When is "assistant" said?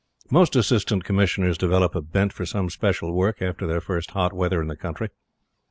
0.55-1.03